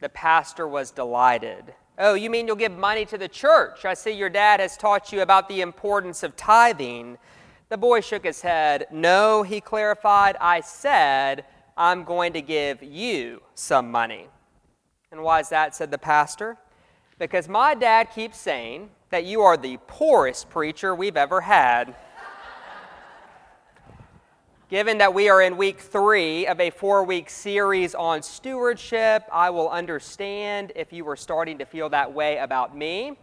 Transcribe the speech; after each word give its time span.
The 0.00 0.08
pastor 0.08 0.68
was 0.68 0.90
delighted. 0.90 1.74
Oh, 1.98 2.14
you 2.14 2.30
mean 2.30 2.46
you'll 2.46 2.56
give 2.56 2.76
money 2.76 3.04
to 3.06 3.18
the 3.18 3.26
church? 3.26 3.84
I 3.84 3.94
see 3.94 4.12
your 4.12 4.28
dad 4.28 4.60
has 4.60 4.76
taught 4.76 5.12
you 5.12 5.20
about 5.22 5.48
the 5.48 5.60
importance 5.60 6.22
of 6.22 6.36
tithing. 6.36 7.18
The 7.68 7.76
boy 7.76 8.00
shook 8.00 8.24
his 8.24 8.40
head. 8.40 8.86
No, 8.92 9.42
he 9.42 9.60
clarified, 9.60 10.36
I 10.40 10.60
said, 10.60 11.44
I'm 11.76 12.04
going 12.04 12.32
to 12.34 12.40
give 12.40 12.82
you 12.82 13.42
some 13.54 13.90
money. 13.90 14.28
And 15.10 15.22
why 15.22 15.40
is 15.40 15.48
that? 15.48 15.74
said 15.74 15.90
the 15.90 15.98
pastor. 15.98 16.56
Because 17.18 17.48
my 17.48 17.74
dad 17.74 18.10
keeps 18.14 18.38
saying 18.38 18.90
that 19.10 19.24
you 19.24 19.40
are 19.42 19.56
the 19.56 19.78
poorest 19.88 20.48
preacher 20.50 20.94
we've 20.94 21.16
ever 21.16 21.40
had. 21.40 21.96
Given 24.68 24.98
that 24.98 25.14
we 25.14 25.30
are 25.30 25.40
in 25.40 25.56
week 25.56 25.80
three 25.80 26.46
of 26.46 26.60
a 26.60 26.68
four 26.68 27.02
week 27.02 27.30
series 27.30 27.94
on 27.94 28.20
stewardship, 28.20 29.24
I 29.32 29.48
will 29.48 29.70
understand 29.70 30.72
if 30.76 30.92
you 30.92 31.06
were 31.06 31.16
starting 31.16 31.56
to 31.56 31.64
feel 31.64 31.88
that 31.88 32.12
way 32.12 32.36
about 32.36 32.76
me. 32.76 33.16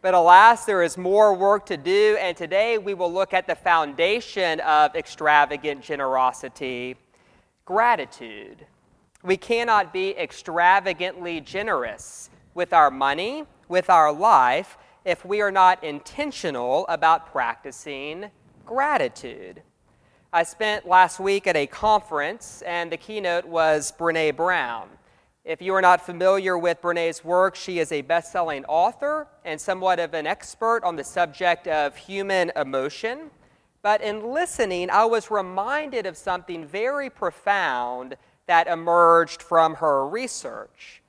But 0.00 0.14
alas, 0.14 0.64
there 0.64 0.82
is 0.82 0.96
more 0.96 1.34
work 1.34 1.66
to 1.66 1.76
do, 1.76 2.16
and 2.18 2.34
today 2.34 2.78
we 2.78 2.94
will 2.94 3.12
look 3.12 3.34
at 3.34 3.46
the 3.46 3.54
foundation 3.54 4.60
of 4.60 4.96
extravagant 4.96 5.82
generosity 5.82 6.96
gratitude. 7.66 8.64
We 9.22 9.36
cannot 9.36 9.92
be 9.92 10.16
extravagantly 10.16 11.42
generous 11.42 12.30
with 12.54 12.72
our 12.72 12.90
money, 12.90 13.44
with 13.68 13.90
our 13.90 14.10
life, 14.10 14.78
if 15.04 15.22
we 15.22 15.42
are 15.42 15.52
not 15.52 15.84
intentional 15.84 16.86
about 16.88 17.30
practicing 17.30 18.30
gratitude. 18.64 19.60
I 20.32 20.42
spent 20.42 20.88
last 20.88 21.20
week 21.20 21.46
at 21.46 21.56
a 21.56 21.68
conference, 21.68 22.60
and 22.66 22.90
the 22.90 22.96
keynote 22.96 23.44
was 23.44 23.92
Brene 23.96 24.34
Brown. 24.34 24.88
If 25.44 25.62
you 25.62 25.72
are 25.74 25.80
not 25.80 26.04
familiar 26.04 26.58
with 26.58 26.82
Brene's 26.82 27.24
work, 27.24 27.54
she 27.54 27.78
is 27.78 27.92
a 27.92 28.02
best 28.02 28.32
selling 28.32 28.64
author 28.64 29.28
and 29.44 29.60
somewhat 29.60 30.00
of 30.00 30.14
an 30.14 30.26
expert 30.26 30.82
on 30.82 30.96
the 30.96 31.04
subject 31.04 31.68
of 31.68 31.96
human 31.96 32.50
emotion. 32.56 33.30
But 33.82 34.00
in 34.00 34.32
listening, 34.32 34.90
I 34.90 35.04
was 35.04 35.30
reminded 35.30 36.06
of 36.06 36.16
something 36.16 36.66
very 36.66 37.08
profound 37.08 38.16
that 38.46 38.66
emerged 38.66 39.42
from 39.42 39.76
her 39.76 40.08
research. 40.08 41.02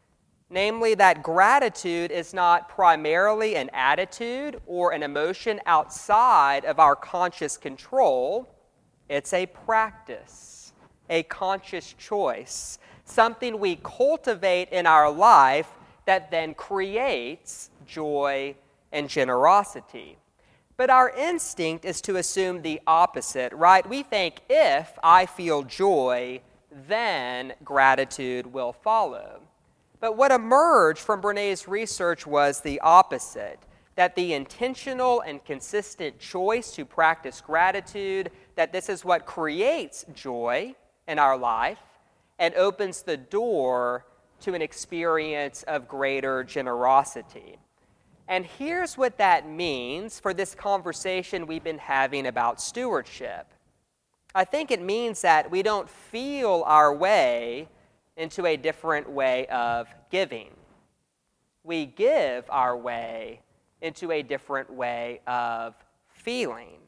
Namely, 0.52 0.94
that 0.94 1.24
gratitude 1.24 2.12
is 2.12 2.36
not 2.36 2.70
primarily 2.70 3.56
an 3.56 3.72
attitude 3.74 4.62
or 4.68 4.92
an 4.92 5.02
emotion 5.02 5.60
outside 5.66 6.66
of 6.66 6.80
our 6.80 6.96
conscious 6.96 7.58
control 7.58 8.54
it's 9.10 9.34
a 9.34 9.46
practice, 9.46 10.74
a 11.10 11.24
conscious 11.24 11.94
choice, 11.94 12.80
something 13.06 13.60
we 13.60 13.78
cultivate 13.78 14.70
in 14.70 14.86
our 14.86 15.10
life 15.12 15.70
that 16.06 16.32
then 16.32 16.54
creates 16.54 17.70
joy 17.86 18.56
and 18.92 19.10
generosity. 19.10 20.18
But 20.78 20.90
our 20.90 21.10
instinct 21.10 21.86
is 21.86 22.02
to 22.02 22.18
assume 22.18 22.62
the 22.62 22.80
opposite, 22.86 23.52
right? 23.54 23.88
We 23.88 24.04
think 24.04 24.42
if 24.50 24.92
I 25.04 25.26
feel 25.26 25.64
joy, 25.64 26.42
then 26.88 27.54
gratitude 27.64 28.46
will 28.48 28.74
follow. 28.74 29.42
But 30.00 30.16
what 30.16 30.32
emerged 30.32 31.00
from 31.00 31.22
Brene's 31.22 31.68
research 31.68 32.28
was 32.28 32.62
the 32.62 32.80
opposite 32.82 33.60
that 33.98 34.16
the 34.16 34.34
intentional 34.34 35.22
and 35.22 35.44
consistent 35.44 36.20
choice 36.20 36.72
to 36.72 36.86
practice 36.86 37.42
gratitude 37.42 38.30
that 38.56 38.72
this 38.72 38.90
is 38.90 39.04
what 39.04 39.26
creates 39.26 40.06
joy 40.14 40.74
in 41.08 41.18
our 41.18 41.36
life 41.36 41.80
and 42.38 42.54
opens 42.54 43.02
the 43.02 43.18
door 43.18 44.06
to 44.40 44.54
an 44.54 44.62
experience 44.62 45.64
of 45.64 45.88
greater 45.88 46.44
generosity. 46.44 47.58
And 48.28 48.46
here's 48.46 49.00
what 49.00 49.18
that 49.18 49.50
means 49.50 50.20
for 50.20 50.32
this 50.32 50.54
conversation 50.54 51.48
we've 51.48 51.64
been 51.64 51.80
having 51.80 52.28
about 52.28 52.62
stewardship. 52.62 53.48
I 54.36 54.46
think 54.46 54.70
it 54.70 54.82
means 54.82 55.22
that 55.22 55.50
we 55.50 55.64
don't 55.64 55.90
feel 55.90 56.64
our 56.68 56.94
way 56.94 57.68
into 58.16 58.46
a 58.46 58.58
different 58.58 59.10
way 59.10 59.48
of 59.48 59.88
giving. 60.12 60.52
We 61.64 61.88
give 61.88 62.46
our 62.52 62.78
way 62.78 63.42
into 63.82 64.12
a 64.12 64.22
different 64.22 64.72
way 64.72 65.22
of 65.28 65.76
feeling. 66.10 66.80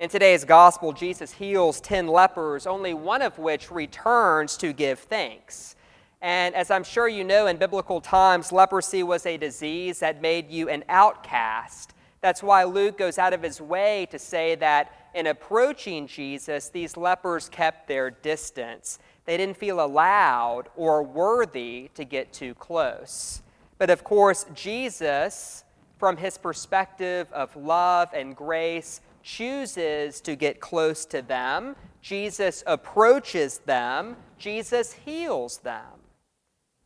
In 0.00 0.08
today's 0.08 0.44
gospel, 0.44 0.92
Jesus 0.92 1.32
heals 1.32 1.80
10 1.80 2.06
lepers, 2.06 2.66
only 2.66 2.94
one 2.94 3.20
of 3.20 3.38
which 3.38 3.70
returns 3.70 4.56
to 4.58 4.72
give 4.72 5.00
thanks. 5.00 5.74
And 6.20 6.54
as 6.54 6.70
I'm 6.70 6.84
sure 6.84 7.08
you 7.08 7.24
know, 7.24 7.46
in 7.46 7.56
biblical 7.56 8.00
times, 8.00 8.52
leprosy 8.52 9.02
was 9.02 9.26
a 9.26 9.36
disease 9.36 10.00
that 10.00 10.22
made 10.22 10.50
you 10.50 10.68
an 10.68 10.84
outcast. 10.88 11.94
That's 12.20 12.42
why 12.42 12.64
Luke 12.64 12.98
goes 12.98 13.18
out 13.18 13.32
of 13.32 13.42
his 13.42 13.60
way 13.60 14.06
to 14.10 14.18
say 14.18 14.54
that 14.56 15.10
in 15.14 15.28
approaching 15.28 16.06
Jesus, 16.06 16.68
these 16.68 16.96
lepers 16.96 17.48
kept 17.48 17.88
their 17.88 18.10
distance. 18.10 18.98
They 19.24 19.36
didn't 19.36 19.56
feel 19.56 19.84
allowed 19.84 20.64
or 20.76 21.02
worthy 21.02 21.90
to 21.94 22.04
get 22.04 22.32
too 22.32 22.54
close. 22.54 23.42
But 23.78 23.90
of 23.90 24.04
course, 24.04 24.44
Jesus, 24.54 25.64
from 25.98 26.16
his 26.16 26.36
perspective 26.36 27.32
of 27.32 27.54
love 27.56 28.10
and 28.12 28.36
grace, 28.36 29.00
chooses 29.22 30.20
to 30.22 30.36
get 30.36 30.60
close 30.60 31.04
to 31.06 31.22
them. 31.22 31.76
Jesus 32.02 32.64
approaches 32.66 33.58
them. 33.58 34.16
Jesus 34.38 34.92
heals 34.92 35.58
them. 35.58 35.84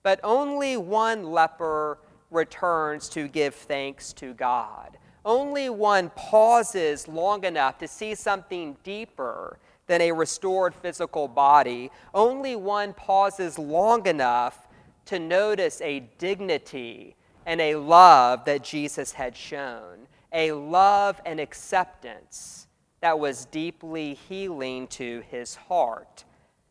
But 0.03 0.21
only 0.23 0.77
one 0.77 1.31
leper 1.31 1.99
returns 2.31 3.09
to 3.11 3.29
give 3.29 3.55
thanks 3.55 4.13
to 4.15 4.35
God. 4.35 4.99
Only 5.25 5.71
one 5.71 6.11
pauses 6.11 7.07
long 7.07 7.45
enough 7.45 7.79
to 7.79 7.87
see 7.87 8.15
something 8.15 8.77
deeper 8.83 9.59
than 9.87 10.01
a 10.01 10.13
restored 10.13 10.75
physical 10.75 11.29
body. 11.29 11.91
Only 12.13 12.57
one 12.57 12.93
pauses 12.95 13.59
long 13.59 14.07
enough 14.07 14.67
to 15.07 15.19
notice 15.19 15.81
a 15.81 16.01
dignity 16.19 17.17
and 17.47 17.61
a 17.61 17.77
love 17.77 18.45
that 18.45 18.63
Jesus 18.63 19.13
had 19.13 19.37
shown, 19.37 20.07
a 20.33 20.53
love 20.53 21.21
and 21.27 21.41
acceptance 21.41 22.67
that 23.01 23.19
was 23.19 23.47
deeply 23.47 24.15
healing 24.15 24.87
to 24.87 25.23
his 25.29 25.57
heart. 25.57 26.25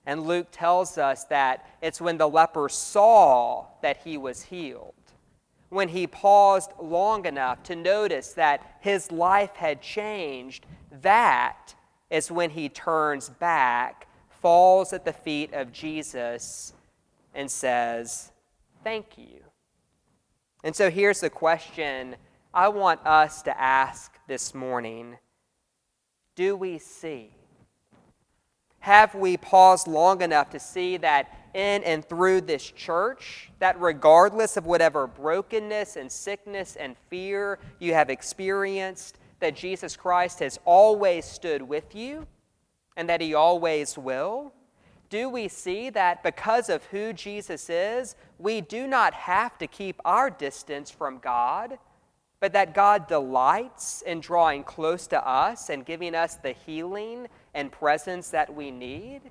And 0.05 0.25
Luke 0.25 0.47
tells 0.51 0.97
us 0.97 1.25
that 1.25 1.67
it's 1.81 2.01
when 2.01 2.17
the 2.17 2.29
leper 2.29 2.69
saw 2.69 3.65
that 3.81 3.97
he 3.97 4.17
was 4.17 4.41
healed, 4.43 4.93
when 5.69 5.89
he 5.89 6.07
paused 6.07 6.71
long 6.81 7.25
enough 7.25 7.61
to 7.63 7.75
notice 7.75 8.33
that 8.33 8.77
his 8.79 9.11
life 9.11 9.55
had 9.55 9.81
changed, 9.81 10.65
that 11.01 11.75
is 12.09 12.31
when 12.31 12.49
he 12.49 12.69
turns 12.69 13.29
back, 13.29 14.07
falls 14.29 14.91
at 14.93 15.05
the 15.05 15.13
feet 15.13 15.53
of 15.53 15.71
Jesus, 15.71 16.73
and 17.33 17.49
says, 17.49 18.31
Thank 18.83 19.17
you. 19.17 19.41
And 20.63 20.75
so 20.75 20.89
here's 20.89 21.21
the 21.21 21.29
question 21.29 22.15
I 22.53 22.67
want 22.67 23.05
us 23.05 23.41
to 23.43 23.61
ask 23.61 24.13
this 24.27 24.53
morning 24.53 25.17
Do 26.35 26.55
we 26.55 26.77
see? 26.79 27.35
Have 28.79 29.13
we 29.13 29.37
paused 29.37 29.87
long 29.87 30.23
enough 30.23 30.49
to 30.51 30.59
see 30.59 30.97
that 30.97 31.31
in 31.53 31.83
and 31.83 32.03
through 32.03 32.41
this 32.41 32.63
church, 32.63 33.51
that 33.59 33.79
regardless 33.79 34.57
of 34.57 34.65
whatever 34.65 35.05
brokenness 35.05 35.97
and 35.97 36.11
sickness 36.11 36.75
and 36.77 36.95
fear 37.09 37.59
you 37.79 37.93
have 37.93 38.09
experienced, 38.09 39.19
that 39.39 39.55
Jesus 39.55 39.95
Christ 39.95 40.39
has 40.39 40.59
always 40.65 41.25
stood 41.25 41.61
with 41.61 41.93
you 41.93 42.25
and 42.97 43.07
that 43.07 43.21
he 43.21 43.35
always 43.35 43.97
will? 43.97 44.51
Do 45.11 45.29
we 45.29 45.49
see 45.49 45.89
that 45.91 46.23
because 46.23 46.69
of 46.69 46.85
who 46.85 47.11
Jesus 47.13 47.69
is, 47.69 48.15
we 48.39 48.61
do 48.61 48.87
not 48.87 49.13
have 49.13 49.57
to 49.59 49.67
keep 49.67 49.99
our 50.05 50.29
distance 50.29 50.89
from 50.89 51.19
God, 51.19 51.77
but 52.39 52.53
that 52.53 52.73
God 52.73 53.07
delights 53.07 54.01
in 54.01 54.21
drawing 54.21 54.63
close 54.63 55.05
to 55.07 55.27
us 55.27 55.69
and 55.69 55.85
giving 55.85 56.15
us 56.15 56.35
the 56.35 56.53
healing 56.53 57.27
and 57.53 57.71
presence 57.71 58.29
that 58.29 58.55
we 58.55 58.71
need? 58.71 59.21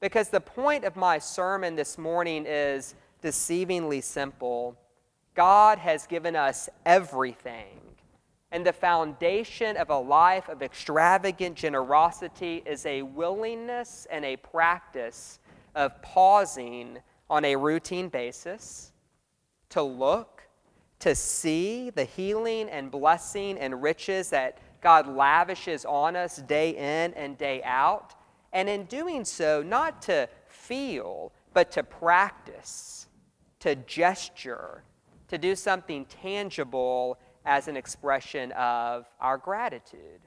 Because 0.00 0.28
the 0.28 0.40
point 0.40 0.84
of 0.84 0.94
my 0.94 1.18
sermon 1.18 1.74
this 1.74 1.98
morning 1.98 2.44
is 2.46 2.94
deceivingly 3.24 4.02
simple. 4.02 4.76
God 5.34 5.78
has 5.78 6.06
given 6.06 6.36
us 6.36 6.68
everything 6.86 7.85
and 8.52 8.64
the 8.64 8.72
foundation 8.72 9.76
of 9.76 9.90
a 9.90 9.98
life 9.98 10.48
of 10.48 10.62
extravagant 10.62 11.56
generosity 11.56 12.62
is 12.64 12.86
a 12.86 13.02
willingness 13.02 14.06
and 14.10 14.24
a 14.24 14.36
practice 14.36 15.40
of 15.74 16.00
pausing 16.02 16.98
on 17.28 17.44
a 17.44 17.56
routine 17.56 18.08
basis 18.08 18.92
to 19.70 19.82
look, 19.82 20.42
to 21.00 21.14
see 21.14 21.90
the 21.90 22.04
healing 22.04 22.68
and 22.70 22.90
blessing 22.90 23.58
and 23.58 23.82
riches 23.82 24.30
that 24.30 24.58
God 24.80 25.08
lavishes 25.08 25.84
on 25.84 26.14
us 26.14 26.36
day 26.36 26.70
in 26.70 27.12
and 27.14 27.36
day 27.36 27.62
out. 27.64 28.14
And 28.52 28.68
in 28.68 28.84
doing 28.84 29.24
so, 29.24 29.62
not 29.62 30.00
to 30.02 30.28
feel, 30.46 31.32
but 31.52 31.72
to 31.72 31.82
practice, 31.82 33.08
to 33.60 33.74
gesture, 33.74 34.84
to 35.28 35.36
do 35.36 35.56
something 35.56 36.06
tangible 36.06 37.18
as 37.46 37.68
an 37.68 37.76
expression 37.76 38.52
of 38.52 39.06
our 39.20 39.38
gratitude. 39.38 40.20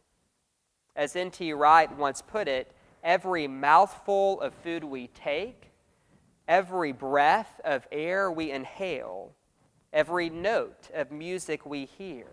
As 0.95 1.16
N.T. 1.16 1.54
Wright 1.54 1.95
once 1.98 2.21
put 2.21 2.48
it, 2.48 2.71
every 3.04 3.48
mouthful 3.48 4.42
of 4.42 4.54
food 4.56 4.83
we 4.83 5.07
take, 5.07 5.71
every 6.48 6.92
breath 6.92 7.62
of 7.63 7.88
air 7.92 8.31
we 8.31 8.51
inhale, 8.51 9.33
every 9.94 10.30
note 10.30 10.89
of 10.95 11.12
music 11.12 11.66
we 11.66 11.86
hear, 11.86 12.27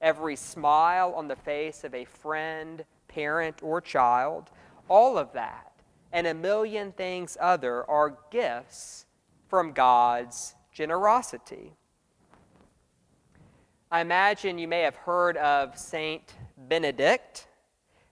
every 0.00 0.36
smile 0.36 1.12
on 1.16 1.26
the 1.26 1.36
face 1.36 1.82
of 1.82 1.94
a 1.94 2.04
friend, 2.04 2.84
parent, 3.08 3.62
or 3.62 3.80
child, 3.80 4.50
all 4.88 5.18
of 5.18 5.32
that 5.32 5.68
and 6.12 6.26
a 6.26 6.34
million 6.34 6.92
things 6.92 7.36
other 7.40 7.88
are 7.88 8.18
gifts 8.30 9.06
from 9.48 9.72
God's 9.72 10.54
generosity. 10.72 11.76
I 13.90 14.02
imagine 14.02 14.58
you 14.58 14.68
may 14.68 14.82
have 14.82 14.96
heard 14.96 15.38
of 15.38 15.78
Saint 15.78 16.34
Benedict. 16.58 17.46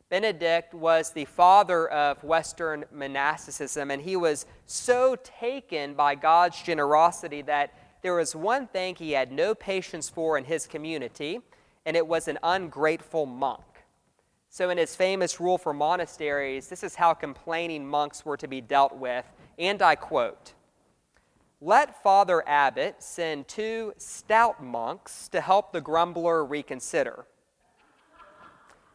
Benedict 0.08 0.72
was 0.72 1.10
the 1.10 1.26
father 1.26 1.86
of 1.88 2.24
Western 2.24 2.86
monasticism, 2.90 3.90
and 3.90 4.00
he 4.00 4.16
was 4.16 4.46
so 4.64 5.16
taken 5.22 5.92
by 5.92 6.14
God's 6.14 6.62
generosity 6.62 7.42
that 7.42 7.74
there 8.00 8.14
was 8.14 8.34
one 8.34 8.66
thing 8.68 8.94
he 8.94 9.12
had 9.12 9.30
no 9.30 9.54
patience 9.54 10.08
for 10.08 10.38
in 10.38 10.44
his 10.44 10.66
community, 10.66 11.40
and 11.84 11.94
it 11.94 12.06
was 12.06 12.26
an 12.26 12.38
ungrateful 12.42 13.26
monk. 13.26 13.60
So, 14.48 14.70
in 14.70 14.78
his 14.78 14.96
famous 14.96 15.40
rule 15.40 15.58
for 15.58 15.74
monasteries, 15.74 16.68
this 16.68 16.84
is 16.84 16.94
how 16.94 17.12
complaining 17.12 17.86
monks 17.86 18.24
were 18.24 18.38
to 18.38 18.48
be 18.48 18.62
dealt 18.62 18.96
with, 18.96 19.30
and 19.58 19.82
I 19.82 19.94
quote 19.94 20.54
Let 21.66 22.00
Father 22.00 22.44
Abbot 22.46 23.02
send 23.02 23.48
two 23.48 23.92
stout 23.98 24.62
monks 24.62 25.26
to 25.30 25.40
help 25.40 25.72
the 25.72 25.80
grumbler 25.80 26.44
reconsider. 26.44 27.26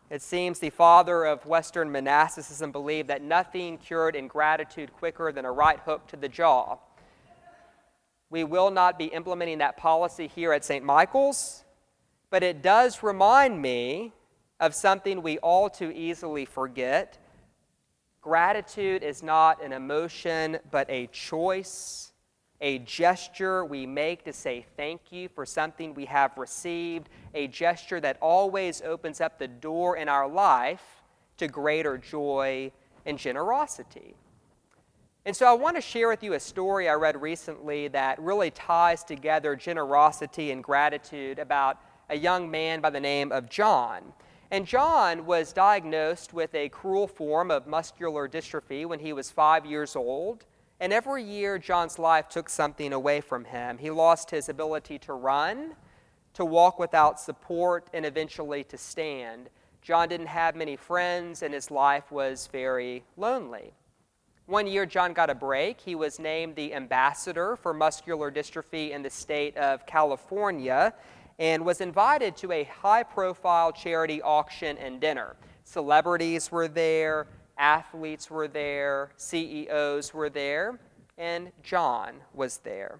It 0.09 0.21
seems 0.21 0.59
the 0.59 0.69
father 0.69 1.25
of 1.25 1.45
Western 1.45 1.91
monasticism 1.91 2.71
believed 2.71 3.09
that 3.09 3.21
nothing 3.21 3.77
cured 3.77 4.15
ingratitude 4.15 4.93
quicker 4.93 5.33
than 5.33 5.43
a 5.43 5.51
right 5.51 5.81
hook 5.81 6.07
to 6.07 6.15
the 6.15 6.29
jaw. 6.29 6.77
We 8.29 8.45
will 8.45 8.71
not 8.71 8.97
be 8.97 9.07
implementing 9.07 9.57
that 9.57 9.75
policy 9.75 10.27
here 10.27 10.53
at 10.53 10.63
St. 10.63 10.85
Michael's, 10.85 11.65
but 12.29 12.41
it 12.41 12.61
does 12.61 13.03
remind 13.03 13.61
me 13.61 14.13
of 14.61 14.73
something 14.73 15.21
we 15.21 15.39
all 15.39 15.69
too 15.69 15.91
easily 15.91 16.45
forget. 16.45 17.17
Gratitude 18.21 19.03
is 19.03 19.21
not 19.21 19.61
an 19.61 19.73
emotion, 19.73 20.57
but 20.71 20.89
a 20.89 21.07
choice, 21.07 22.10
a 22.61 22.77
gesture 22.79 23.65
we 23.65 23.87
make 23.87 24.23
to 24.23 24.31
say 24.31 24.65
thank 24.77 25.11
you 25.11 25.27
for 25.27 25.45
something 25.45 25.93
we 25.93 26.05
have 26.05 26.37
received, 26.37 27.09
a 27.33 27.47
gesture 27.47 27.99
that 27.99 28.17
always 28.21 28.81
opens 28.83 29.19
up 29.19 29.39
the 29.39 29.47
door 29.47 29.97
in 29.97 30.07
our 30.07 30.27
life 30.27 31.01
to 31.37 31.47
greater 31.47 31.97
joy 31.97 32.71
and 33.05 33.17
generosity. 33.17 34.13
And 35.25 35.35
so 35.35 35.47
I 35.47 35.53
want 35.53 35.75
to 35.75 35.81
share 35.81 36.07
with 36.07 36.23
you 36.23 36.33
a 36.33 36.39
story 36.39 36.87
I 36.87 36.93
read 36.93 37.19
recently 37.19 37.87
that 37.89 38.19
really 38.19 38.51
ties 38.51 39.03
together 39.03 39.55
generosity 39.55 40.51
and 40.51 40.63
gratitude 40.63 41.39
about 41.39 41.79
a 42.09 42.15
young 42.15 42.49
man 42.49 42.81
by 42.81 42.89
the 42.89 42.99
name 42.99 43.31
of 43.31 43.49
John. 43.49 44.13
And 44.51 44.67
John 44.67 45.25
was 45.25 45.53
diagnosed 45.53 46.33
with 46.33 46.53
a 46.53 46.69
cruel 46.69 47.07
form 47.07 47.51
of 47.51 47.67
muscular 47.67 48.27
dystrophy 48.27 48.85
when 48.85 48.99
he 48.99 49.13
was 49.13 49.31
five 49.31 49.65
years 49.65 49.95
old. 49.95 50.45
And 50.81 50.91
every 50.91 51.23
year, 51.23 51.59
John's 51.59 51.99
life 51.99 52.27
took 52.27 52.49
something 52.49 52.91
away 52.91 53.21
from 53.21 53.45
him. 53.45 53.77
He 53.77 53.91
lost 53.91 54.31
his 54.31 54.49
ability 54.49 54.97
to 54.99 55.13
run, 55.13 55.75
to 56.33 56.43
walk 56.43 56.79
without 56.79 57.19
support, 57.19 57.87
and 57.93 58.03
eventually 58.03 58.63
to 58.63 58.79
stand. 58.79 59.51
John 59.83 60.09
didn't 60.09 60.25
have 60.25 60.55
many 60.55 60.75
friends, 60.75 61.43
and 61.43 61.53
his 61.53 61.69
life 61.69 62.11
was 62.11 62.49
very 62.51 63.03
lonely. 63.15 63.75
One 64.47 64.65
year, 64.65 64.87
John 64.87 65.13
got 65.13 65.29
a 65.29 65.35
break. 65.35 65.79
He 65.79 65.93
was 65.93 66.17
named 66.17 66.55
the 66.55 66.73
ambassador 66.73 67.55
for 67.55 67.75
muscular 67.75 68.31
dystrophy 68.31 68.89
in 68.89 69.03
the 69.03 69.09
state 69.11 69.55
of 69.57 69.85
California 69.85 70.95
and 71.37 71.63
was 71.63 71.79
invited 71.79 72.35
to 72.37 72.51
a 72.51 72.63
high 72.63 73.03
profile 73.03 73.71
charity 73.71 74.19
auction 74.23 74.79
and 74.79 74.99
dinner. 74.99 75.35
Celebrities 75.63 76.51
were 76.51 76.67
there, 76.67 77.27
athletes 77.61 78.29
were 78.29 78.47
there, 78.47 79.11
CEOs 79.15 80.13
were 80.13 80.29
there, 80.29 80.79
and 81.17 81.51
John 81.63 82.15
was 82.33 82.57
there. 82.57 82.99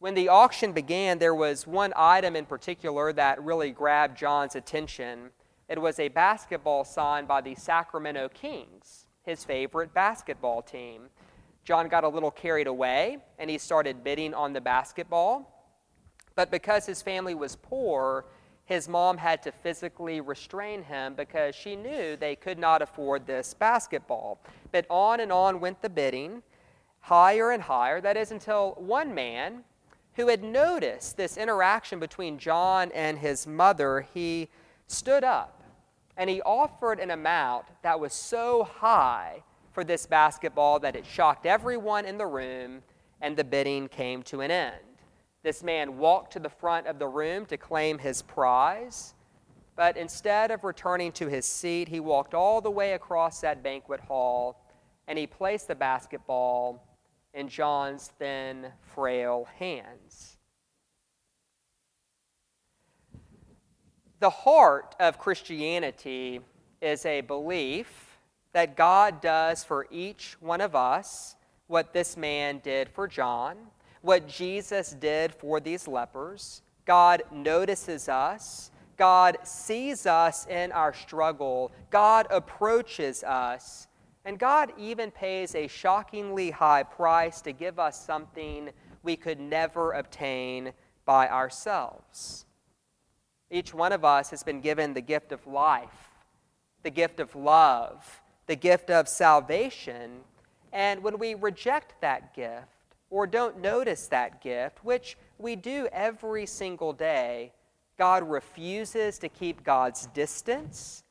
When 0.00 0.14
the 0.14 0.28
auction 0.28 0.72
began, 0.72 1.18
there 1.18 1.34
was 1.34 1.66
one 1.66 1.92
item 1.96 2.36
in 2.36 2.44
particular 2.44 3.12
that 3.12 3.42
really 3.42 3.70
grabbed 3.70 4.18
John's 4.18 4.56
attention. 4.56 5.30
It 5.68 5.80
was 5.80 5.98
a 5.98 6.08
basketball 6.08 6.84
signed 6.84 7.28
by 7.28 7.40
the 7.40 7.54
Sacramento 7.54 8.28
Kings, 8.34 9.06
his 9.22 9.44
favorite 9.44 9.94
basketball 9.94 10.62
team. 10.62 11.08
John 11.64 11.88
got 11.88 12.04
a 12.04 12.08
little 12.08 12.30
carried 12.30 12.66
away 12.66 13.18
and 13.38 13.50
he 13.50 13.58
started 13.58 14.02
bidding 14.04 14.34
on 14.34 14.52
the 14.52 14.60
basketball. 14.60 15.54
But 16.34 16.50
because 16.50 16.86
his 16.86 17.02
family 17.02 17.34
was 17.34 17.56
poor, 17.56 18.24
his 18.68 18.86
mom 18.86 19.16
had 19.16 19.42
to 19.44 19.50
physically 19.50 20.20
restrain 20.20 20.82
him 20.82 21.14
because 21.14 21.54
she 21.54 21.74
knew 21.74 22.16
they 22.16 22.36
could 22.36 22.58
not 22.58 22.82
afford 22.82 23.26
this 23.26 23.54
basketball. 23.54 24.38
But 24.72 24.84
on 24.90 25.20
and 25.20 25.32
on 25.32 25.58
went 25.58 25.80
the 25.80 25.88
bidding, 25.88 26.42
higher 27.00 27.50
and 27.50 27.62
higher. 27.62 28.02
That 28.02 28.18
is 28.18 28.30
until 28.30 28.74
one 28.76 29.14
man 29.14 29.64
who 30.16 30.28
had 30.28 30.42
noticed 30.42 31.16
this 31.16 31.38
interaction 31.38 31.98
between 31.98 32.38
John 32.38 32.92
and 32.92 33.18
his 33.18 33.46
mother, 33.46 34.06
he 34.12 34.50
stood 34.86 35.24
up 35.24 35.62
and 36.18 36.28
he 36.28 36.42
offered 36.42 37.00
an 37.00 37.10
amount 37.10 37.64
that 37.80 37.98
was 37.98 38.12
so 38.12 38.64
high 38.64 39.44
for 39.72 39.82
this 39.82 40.04
basketball 40.04 40.78
that 40.80 40.94
it 40.94 41.06
shocked 41.06 41.46
everyone 41.46 42.04
in 42.04 42.18
the 42.18 42.26
room 42.26 42.82
and 43.22 43.34
the 43.34 43.44
bidding 43.44 43.88
came 43.88 44.22
to 44.24 44.42
an 44.42 44.50
end. 44.50 44.87
This 45.48 45.62
man 45.62 45.96
walked 45.96 46.34
to 46.34 46.40
the 46.40 46.50
front 46.50 46.86
of 46.86 46.98
the 46.98 47.08
room 47.08 47.46
to 47.46 47.56
claim 47.56 47.96
his 47.96 48.20
prize, 48.20 49.14
but 49.76 49.96
instead 49.96 50.50
of 50.50 50.62
returning 50.62 51.10
to 51.12 51.26
his 51.26 51.46
seat, 51.46 51.88
he 51.88 52.00
walked 52.00 52.34
all 52.34 52.60
the 52.60 52.70
way 52.70 52.92
across 52.92 53.40
that 53.40 53.62
banquet 53.62 54.00
hall 54.00 54.62
and 55.06 55.18
he 55.18 55.26
placed 55.26 55.66
the 55.66 55.74
basketball 55.74 56.84
in 57.32 57.48
John's 57.48 58.08
thin, 58.18 58.66
frail 58.94 59.48
hands. 59.58 60.36
The 64.20 64.28
heart 64.28 64.96
of 65.00 65.18
Christianity 65.18 66.42
is 66.82 67.06
a 67.06 67.22
belief 67.22 68.18
that 68.52 68.76
God 68.76 69.22
does 69.22 69.64
for 69.64 69.86
each 69.90 70.36
one 70.40 70.60
of 70.60 70.76
us 70.76 71.36
what 71.68 71.94
this 71.94 72.18
man 72.18 72.58
did 72.58 72.90
for 72.90 73.08
John 73.08 73.56
what 74.02 74.28
Jesus 74.28 74.90
did 74.90 75.34
for 75.34 75.60
these 75.60 75.88
lepers. 75.88 76.62
God 76.84 77.22
notices 77.32 78.08
us. 78.08 78.70
God 78.96 79.38
sees 79.44 80.06
us 80.06 80.46
in 80.46 80.72
our 80.72 80.92
struggle. 80.92 81.72
God 81.90 82.26
approaches 82.30 83.22
us. 83.22 83.86
And 84.24 84.38
God 84.38 84.72
even 84.76 85.10
pays 85.10 85.54
a 85.54 85.68
shockingly 85.68 86.50
high 86.50 86.82
price 86.82 87.40
to 87.42 87.52
give 87.52 87.78
us 87.78 88.04
something 88.04 88.70
we 89.02 89.16
could 89.16 89.40
never 89.40 89.92
obtain 89.92 90.72
by 91.04 91.28
ourselves. 91.28 92.44
Each 93.50 93.72
one 93.72 93.92
of 93.92 94.04
us 94.04 94.30
has 94.30 94.42
been 94.42 94.60
given 94.60 94.92
the 94.92 95.00
gift 95.00 95.32
of 95.32 95.46
life, 95.46 96.10
the 96.82 96.90
gift 96.90 97.20
of 97.20 97.34
love, 97.34 98.20
the 98.46 98.56
gift 98.56 98.90
of 98.90 99.08
salvation. 99.08 100.20
And 100.72 101.02
when 101.02 101.18
we 101.18 101.34
reject 101.34 101.94
that 102.02 102.34
gift, 102.34 102.66
or 103.10 103.26
don't 103.26 103.60
notice 103.60 104.06
that 104.08 104.42
gift, 104.42 104.84
which 104.84 105.16
we 105.38 105.56
do 105.56 105.88
every 105.92 106.46
single 106.46 106.92
day, 106.92 107.52
God 107.96 108.28
refuses 108.28 109.18
to 109.18 109.28
keep 109.28 109.64
God's 109.64 110.06
distance. 110.08 111.04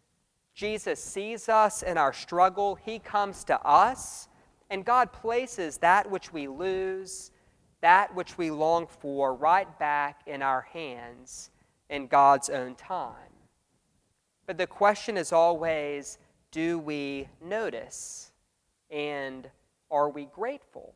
Jesus 0.53 0.99
sees 0.99 1.49
us 1.49 1.83
in 1.83 1.97
our 1.97 2.13
struggle, 2.13 2.75
He 2.75 2.99
comes 2.99 3.43
to 3.45 3.61
us, 3.61 4.27
and 4.69 4.85
God 4.85 5.11
places 5.11 5.77
that 5.77 6.09
which 6.09 6.33
we 6.33 6.47
lose, 6.47 7.31
that 7.81 8.13
which 8.15 8.37
we 8.37 8.51
long 8.51 8.87
for, 8.87 9.33
right 9.33 9.67
back 9.79 10.21
in 10.25 10.41
our 10.41 10.61
hands 10.61 11.51
in 11.89 12.07
God's 12.07 12.49
own 12.49 12.75
time. 12.75 13.13
But 14.45 14.57
the 14.57 14.67
question 14.67 15.17
is 15.17 15.31
always 15.31 16.17
do 16.51 16.79
we 16.79 17.27
notice? 17.41 18.31
And 18.89 19.49
are 19.91 20.09
we 20.09 20.25
grateful? 20.25 20.95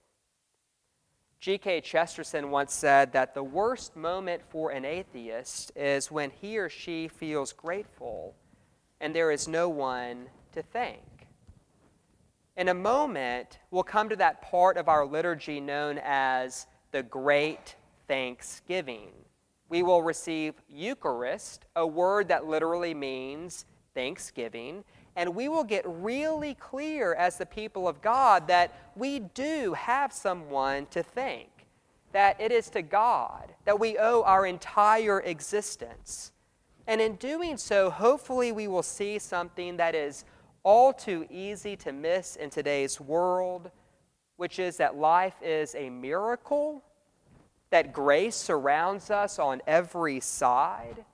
G.K. 1.42 1.82
Chesterton 1.82 2.52
once 2.52 2.72
said 2.72 3.14
that 3.14 3.34
the 3.34 3.42
worst 3.42 3.96
moment 3.96 4.44
for 4.50 4.70
an 4.70 4.86
atheist 4.86 5.72
is 5.76 6.12
when 6.12 6.30
he 6.30 6.60
or 6.60 6.70
she 6.70 7.08
feels 7.08 7.52
grateful 7.52 8.36
and 9.00 9.16
there 9.16 9.32
is 9.32 9.48
no 9.48 9.68
one 9.68 10.28
to 10.52 10.62
thank. 10.62 11.02
In 12.56 12.68
a 12.68 12.76
moment, 12.76 13.58
we'll 13.72 13.82
come 13.82 14.08
to 14.10 14.16
that 14.18 14.44
part 14.44 14.78
of 14.78 14.88
our 14.88 15.04
liturgy 15.04 15.60
known 15.60 16.00
as 16.04 16.68
the 16.92 17.02
Great 17.02 17.76
Thanksgiving. 18.08 19.10
We 19.68 19.82
will 19.82 20.04
receive 20.04 20.54
Eucharist, 20.70 21.66
a 21.76 21.88
word 21.88 22.28
that 22.28 22.46
literally 22.46 22.94
means 22.94 23.66
thanksgiving, 23.96 24.84
and 25.16 25.36
we 25.36 25.50
will 25.50 25.64
get 25.64 25.84
really 25.86 26.54
clear 26.54 27.14
as 27.14 27.38
the 27.38 27.46
people 27.46 27.88
of 27.88 28.02
God 28.02 28.48
that 28.48 28.74
we 28.96 29.20
do 29.20 29.74
have 29.74 30.14
someone 30.14 30.86
to 30.88 31.04
thank, 31.04 31.50
that 32.12 32.40
it 32.40 32.52
is 32.52 32.70
to 32.70 32.82
God 32.82 33.54
that 33.66 33.80
we 33.80 33.98
owe 33.98 34.24
our 34.24 34.46
entire 34.46 35.20
existence. 35.22 36.32
And 36.88 37.00
in 37.00 37.16
doing 37.16 37.58
so, 37.58 37.90
hopefully, 37.90 38.52
we 38.52 38.68
will 38.68 38.84
see 38.84 39.20
something 39.20 39.78
that 39.78 39.96
is 39.96 40.26
all 40.64 40.94
too 40.94 41.26
easy 41.30 41.76
to 41.78 41.92
miss 41.92 42.36
in 42.36 42.50
today's 42.50 43.00
world, 43.00 43.72
which 44.38 44.60
is 44.60 44.78
that 44.78 44.96
life 44.96 45.36
is 45.42 45.76
a 45.76 45.90
miracle, 45.90 46.84
that 47.70 47.94
grace 47.94 48.36
surrounds 48.36 49.10
us 49.10 49.40
on 49.40 49.62
every 49.68 50.20
side. 50.20 51.06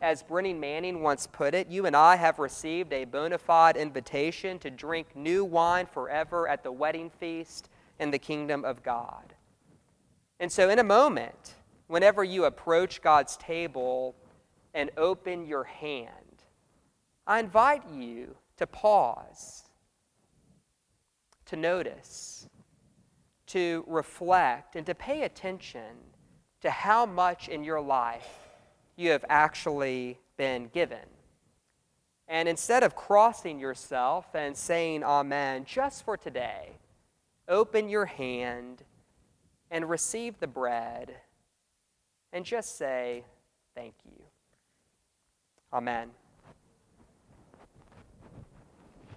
As 0.00 0.22
Brennan 0.22 0.60
Manning 0.60 1.02
once 1.02 1.26
put 1.26 1.54
it, 1.54 1.68
you 1.68 1.84
and 1.84 1.96
I 1.96 2.14
have 2.14 2.38
received 2.38 2.92
a 2.92 3.04
bona 3.04 3.36
fide 3.36 3.76
invitation 3.76 4.60
to 4.60 4.70
drink 4.70 5.16
new 5.16 5.44
wine 5.44 5.86
forever 5.86 6.46
at 6.46 6.62
the 6.62 6.70
wedding 6.70 7.10
feast 7.10 7.68
in 7.98 8.12
the 8.12 8.18
kingdom 8.18 8.64
of 8.64 8.84
God. 8.84 9.34
And 10.38 10.52
so, 10.52 10.70
in 10.70 10.78
a 10.78 10.84
moment, 10.84 11.56
whenever 11.88 12.22
you 12.22 12.44
approach 12.44 13.02
God's 13.02 13.36
table 13.38 14.14
and 14.72 14.90
open 14.96 15.46
your 15.46 15.64
hand, 15.64 16.44
I 17.26 17.40
invite 17.40 17.82
you 17.90 18.36
to 18.56 18.68
pause, 18.68 19.64
to 21.46 21.56
notice, 21.56 22.48
to 23.48 23.84
reflect, 23.88 24.76
and 24.76 24.86
to 24.86 24.94
pay 24.94 25.22
attention 25.22 25.96
to 26.60 26.70
how 26.70 27.04
much 27.04 27.48
in 27.48 27.64
your 27.64 27.80
life 27.80 28.47
you 28.98 29.12
have 29.12 29.24
actually 29.28 30.18
been 30.36 30.68
given. 30.74 30.98
And 32.26 32.48
instead 32.48 32.82
of 32.82 32.96
crossing 32.96 33.58
yourself 33.60 34.26
and 34.34 34.56
saying 34.56 35.04
Amen 35.04 35.64
just 35.64 36.04
for 36.04 36.16
today, 36.16 36.72
open 37.48 37.88
your 37.88 38.04
hand 38.04 38.82
and 39.70 39.88
receive 39.88 40.40
the 40.40 40.48
bread 40.48 41.14
and 42.32 42.44
just 42.44 42.76
say, 42.76 43.24
Thank 43.74 43.94
you. 44.04 44.24
Amen. 45.72 46.10